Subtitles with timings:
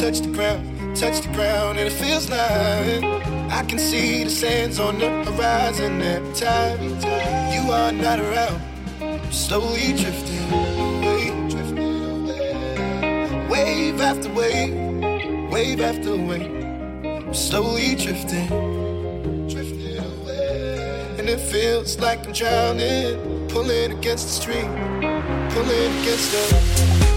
[0.00, 3.19] touch the ground, touch the ground, and it feels like
[3.50, 6.80] I can see the sands on the horizon every time
[7.52, 8.62] you are not around.
[9.02, 11.30] I'm slowly drifting away.
[13.50, 16.50] Wave after wave, wave after wave.
[17.04, 18.48] I'm slowly drifting,
[19.48, 21.16] drifting away.
[21.18, 24.70] And it feels like I'm drowning, pulling against the stream,
[25.50, 27.09] pulling against the.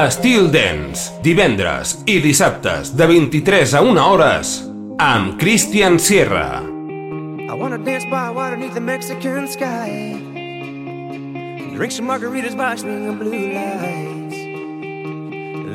[0.00, 4.52] Estil Dance, divendres i dissabtes de 23 a 1 hores
[4.96, 6.62] amb Christian Sierra.
[7.44, 10.16] I wanna dance by water beneath the Mexican sky.
[11.76, 14.40] Drink some margaritas by swinging blue lights.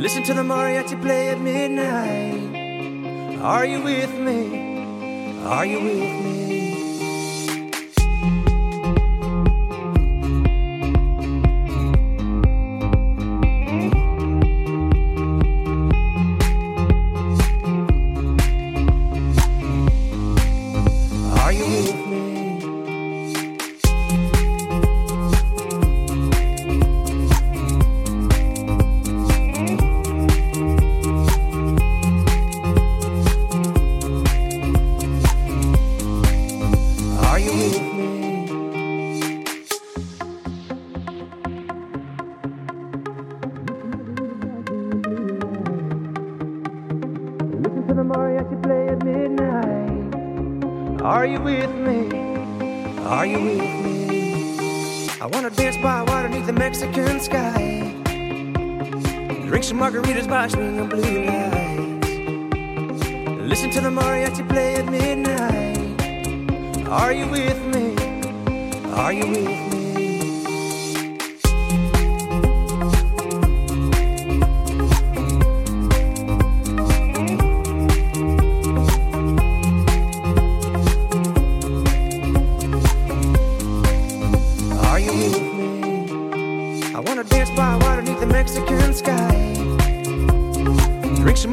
[0.02, 2.50] Listen to the mariachi play at midnight.
[3.44, 5.38] Are you with me?
[5.46, 6.35] Are you with me?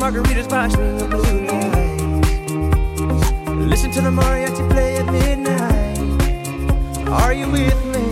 [0.02, 2.50] margaritas watching the blue lights.
[3.70, 5.98] Listen to the mariachi play at midnight.
[7.08, 8.04] Are you with me?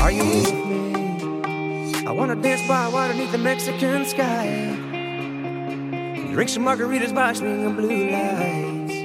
[0.00, 2.06] Are you with me?
[2.06, 4.46] I wanna dance by water beneath the Mexican sky.
[6.32, 8.96] Drink some margaritas watching the blue lights.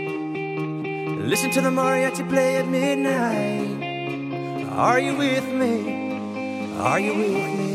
[1.30, 3.84] Listen to the mariachi play at midnight.
[4.72, 5.76] Are you with me?
[6.80, 7.75] Are you with me?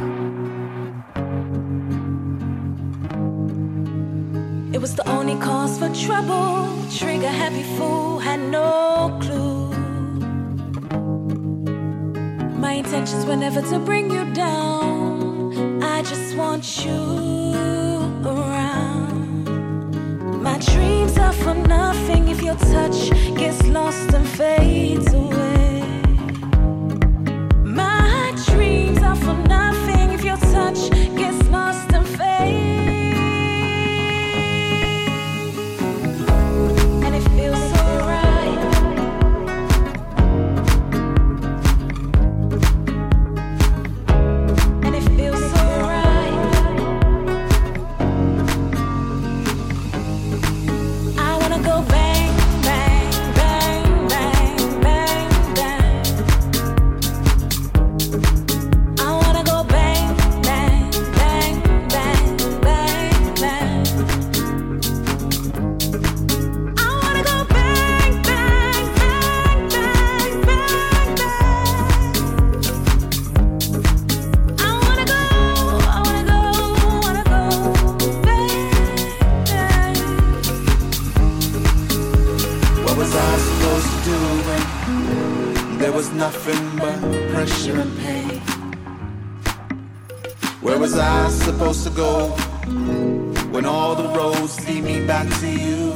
[94.51, 95.93] almost lead me back to you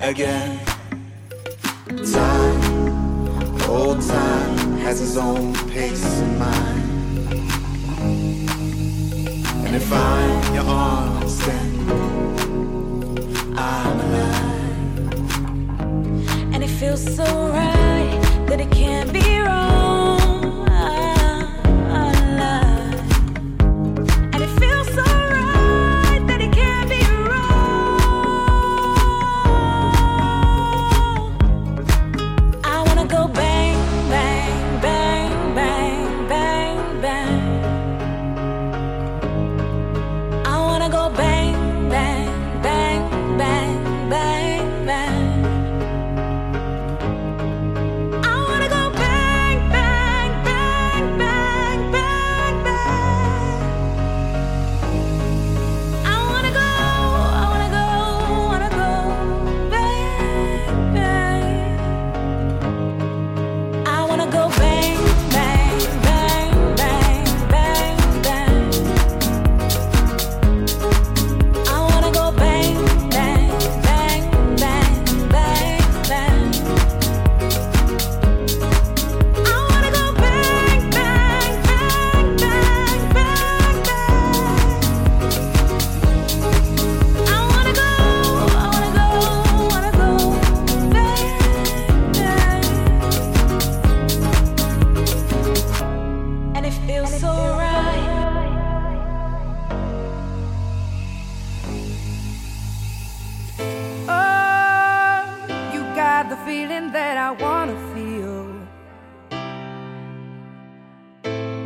[0.00, 0.58] again.
[2.12, 2.60] Time,
[3.68, 6.82] old time, has its own pace and mind.
[9.66, 11.90] And if I'm your arms, then
[13.58, 15.14] I'm alive.
[16.54, 19.31] And it feels so right that it can't be.
[106.62, 108.42] feeling that I want to feel.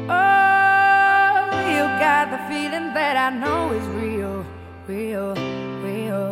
[0.09, 4.47] Oh, you got the feeling that I know is real,
[4.89, 5.35] real,
[5.85, 6.31] real.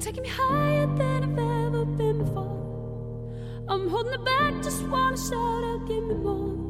[0.00, 3.66] taking me higher than I've ever been before.
[3.68, 6.69] I'm holding it back, just wanna shout out, give me more.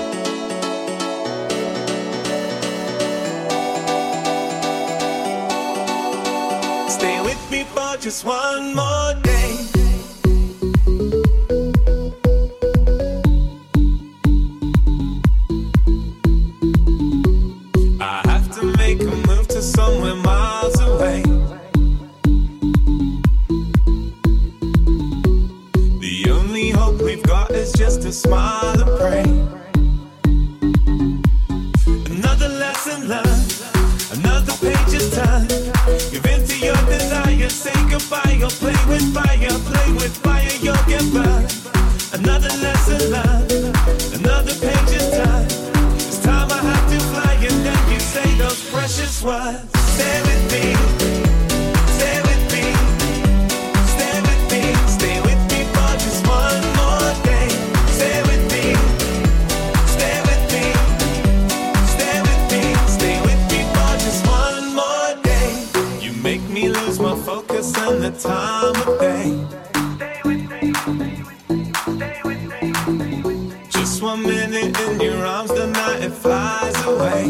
[74.61, 77.23] me in your arms, the night it flies away.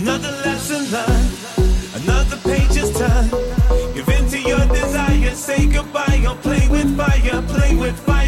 [0.00, 1.30] Another lesson learned,
[2.02, 3.30] another page is turned.
[3.94, 6.24] Give in to your desire, say goodbye.
[6.28, 8.23] or play with fire, play with fire.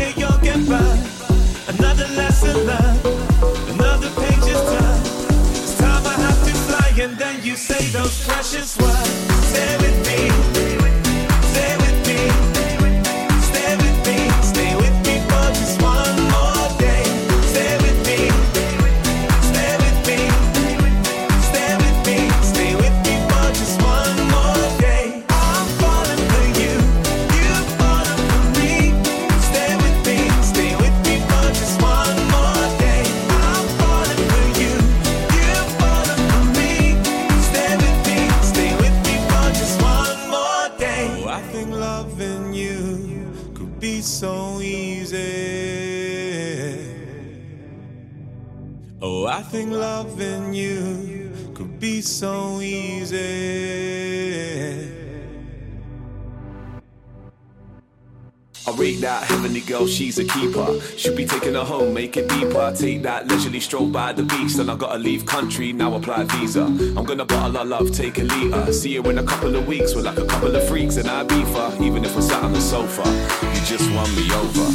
[59.67, 60.81] Girl, she's a keeper.
[60.97, 62.73] Should be taking her home, make it deeper.
[62.77, 64.55] Take that leisurely stroll by the beach.
[64.55, 66.63] Then I gotta leave country, now apply visa.
[66.63, 68.73] I'm gonna bottle our love, take a liter.
[68.73, 71.25] See you in a couple of weeks, we're like a couple of freaks and I
[71.25, 71.77] beef her.
[71.83, 73.03] Even if we're sat on the sofa,
[73.43, 74.71] you just won me over.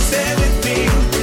[0.00, 1.13] Stay with me.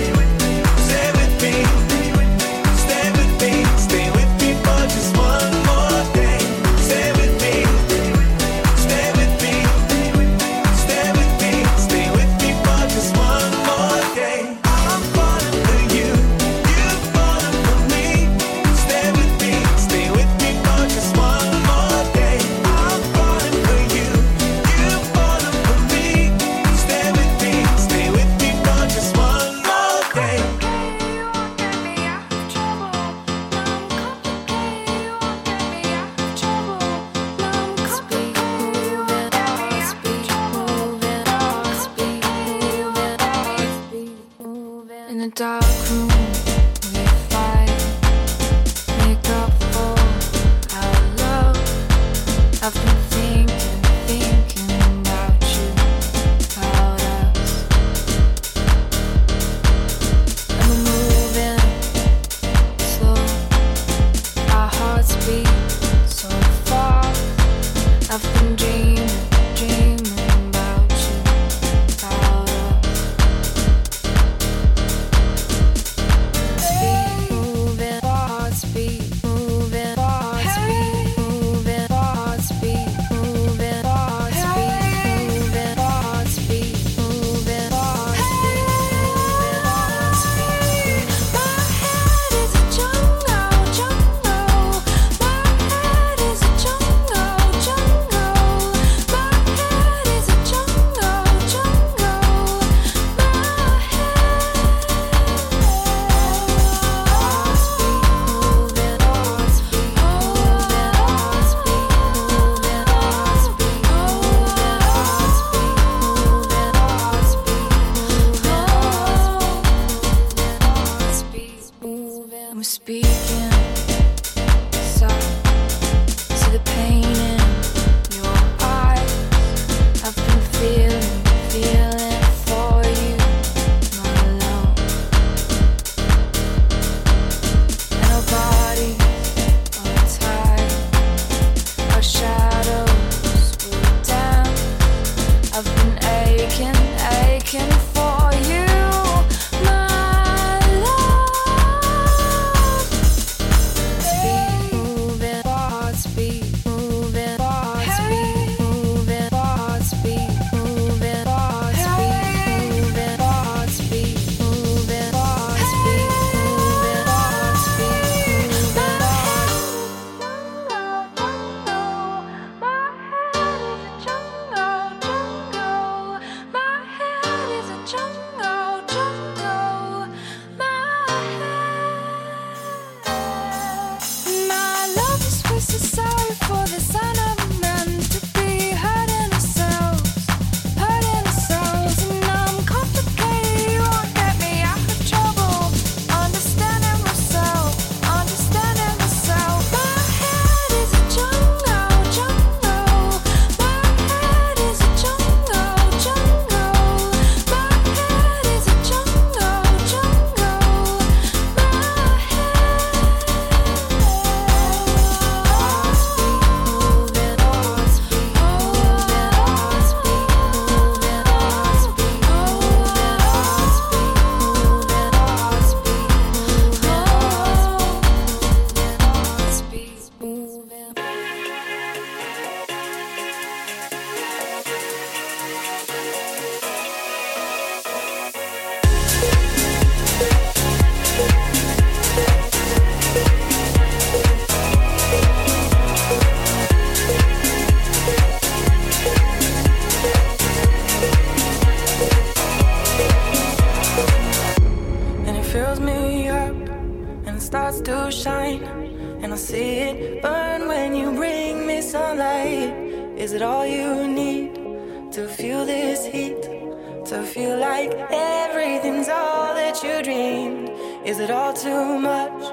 [271.61, 272.43] Too much?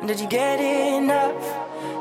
[0.00, 1.42] And did you get enough?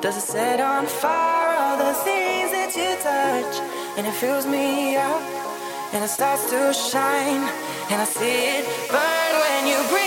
[0.01, 3.55] Does it set on fire all the things that you touch?
[3.97, 5.21] And it fills me up
[5.93, 7.43] and it starts to shine.
[7.89, 10.06] And I see it burn when you bring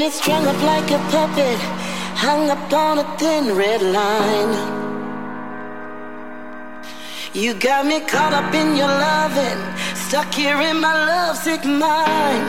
[0.00, 1.58] me strung up like a puppet,
[2.16, 4.52] hung up on a thin red line.
[7.34, 9.60] You got me caught up in your loving,
[9.94, 12.48] stuck here in my lovesick mind.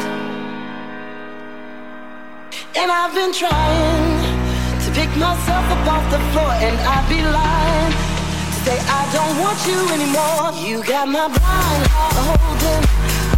[2.79, 4.15] And I've been trying
[4.83, 7.93] to pick myself up off the floor, and I'd be lying
[8.47, 10.47] to say I don't want you anymore.
[10.67, 12.83] You got my blind heart holding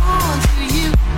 [0.02, 0.53] on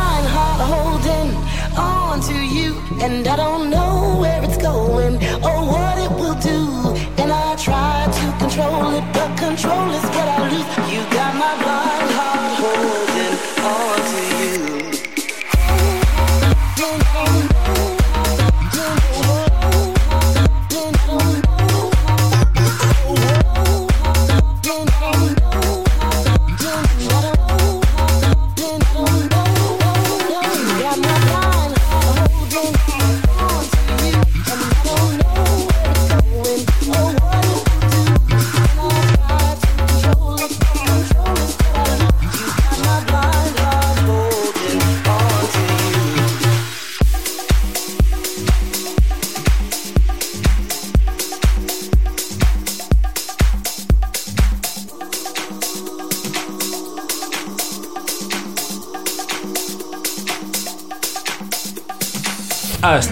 [0.00, 1.28] blind heart holding
[1.76, 2.70] on to you,
[3.04, 5.14] and I don't know where it's going
[5.48, 6.60] or what it will do.
[7.20, 10.29] And I try to control it, but control is what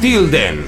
[0.09, 0.68] Styl Dance.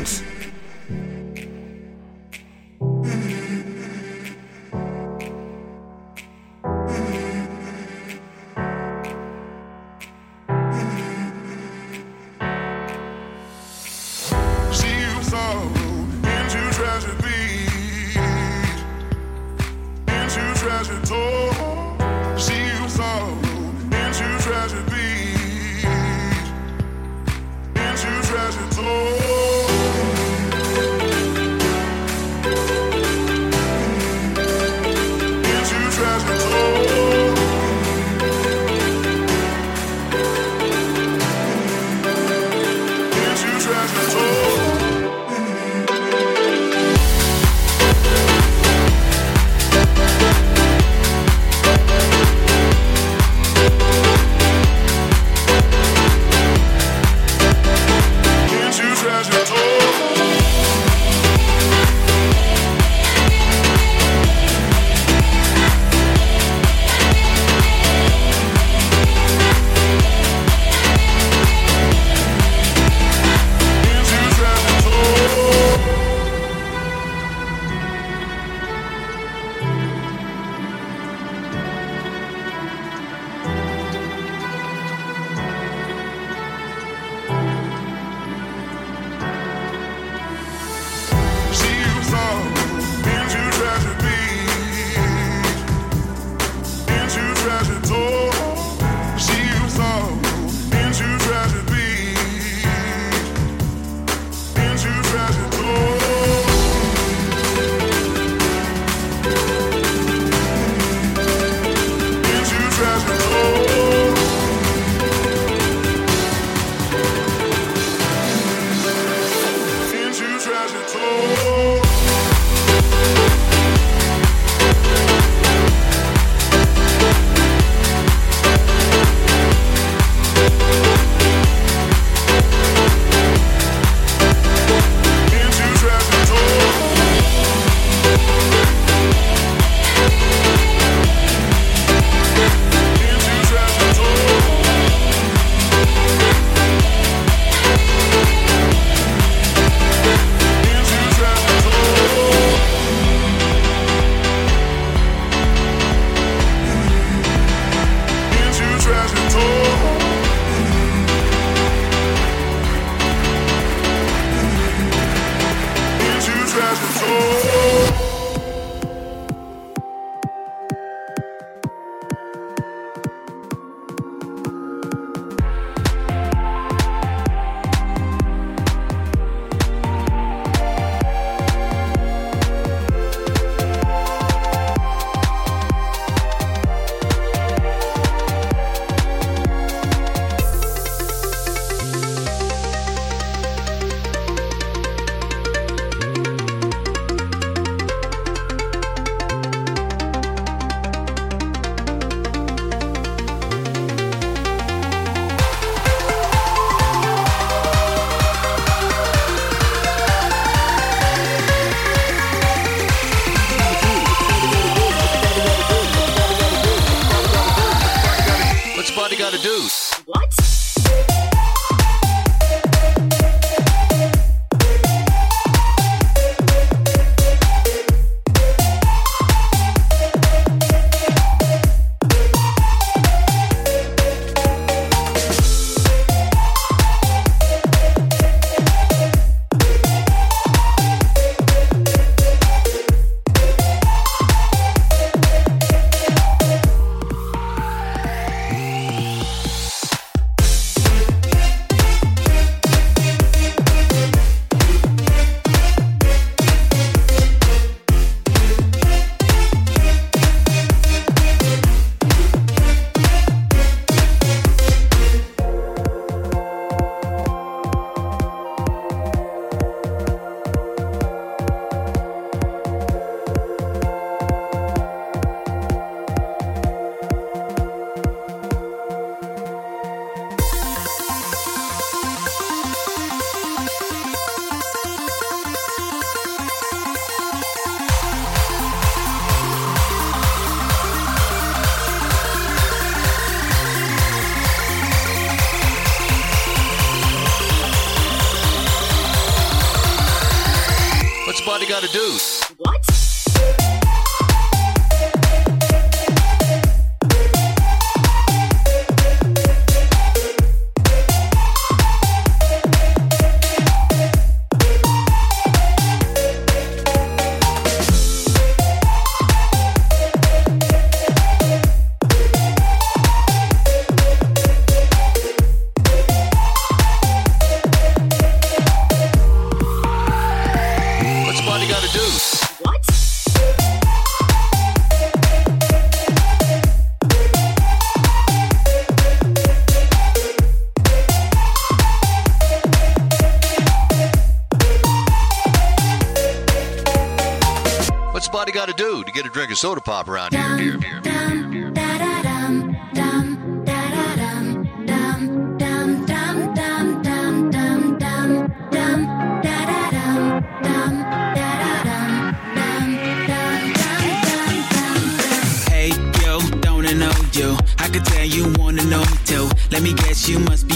[349.22, 350.39] Get a drink of soda pop around here?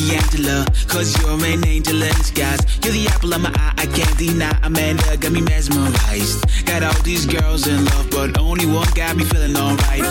[0.05, 0.67] You must be Angela.
[0.89, 2.61] Cause you're an angel in disguise.
[2.83, 4.59] You're the apple of my eye, I can't deny.
[4.63, 6.67] Amanda got me mesmerized.
[6.67, 10.03] Got all these girls in love, but only one got me feeling alright.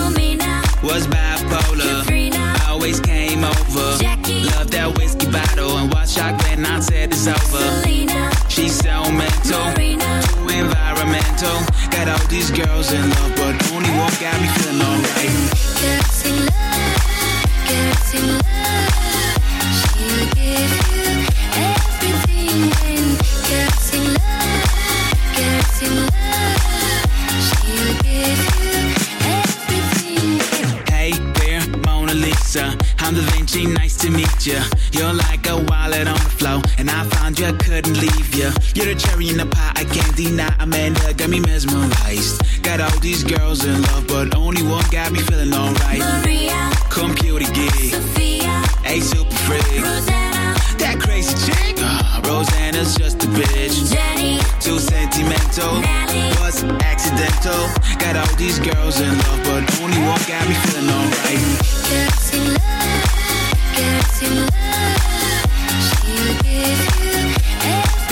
[0.84, 2.04] Was bipolar.
[2.68, 3.98] Always came over.
[4.00, 7.84] Jackie Love that whiskey bottle and watch out when I said it's over.
[8.50, 11.58] She's so mental, too environmental.
[11.92, 15.64] Got all these girls in love, but only one got me feeling alright
[20.36, 20.72] give
[21.58, 21.73] you
[33.04, 34.64] I'm Da Vinci, nice to meet ya.
[34.94, 38.50] You're like a wallet on the floor, and I found you, I couldn't leave ya.
[38.76, 40.56] You're the cherry in the pie, I can't deny.
[40.62, 42.64] Amanda got me mesmerized.
[42.64, 46.00] Got all these girls in love, but only one got me feeling alright.
[46.00, 49.84] Maria, Computer gig, Sophia, a super freak.
[49.84, 50.33] Rosanna,
[50.78, 53.92] That crazy chick, uh, Rosanna's just a bitch.
[53.92, 55.82] Jenny, Too sentimental,
[56.42, 57.68] was accidental.
[58.00, 61.42] Got all these girls in love, but only one got me feeling alright.
[61.90, 63.06] Girls in love,
[63.78, 65.02] girls in love.
[65.88, 68.03] She'll give you everything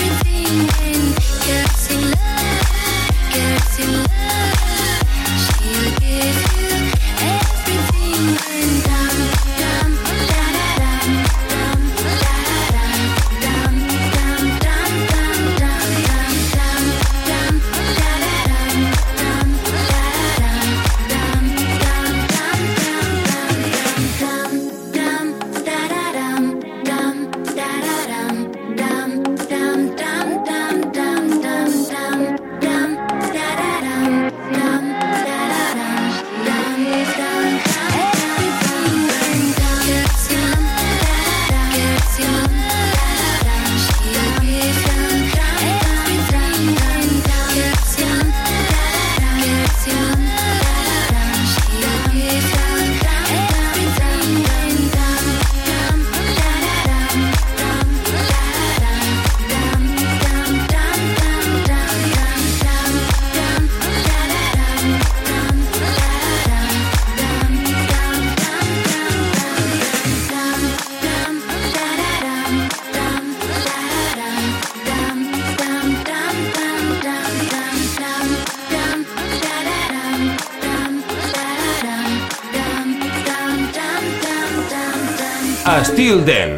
[86.12, 86.51] Styl Dance.